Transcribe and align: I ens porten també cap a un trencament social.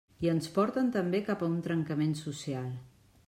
I 0.27 0.29
ens 0.29 0.47
porten 0.55 0.87
també 0.95 1.19
cap 1.27 1.45
a 1.45 1.49
un 1.57 1.61
trencament 1.69 2.17
social. 2.25 2.67